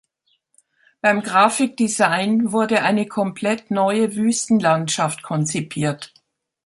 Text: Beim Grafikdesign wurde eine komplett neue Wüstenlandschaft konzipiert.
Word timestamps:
Beim 1.01 1.21
Grafikdesign 1.21 2.51
wurde 2.51 2.81
eine 2.81 3.05
komplett 3.05 3.69
neue 3.69 4.15
Wüstenlandschaft 4.15 5.21
konzipiert. 5.21 6.11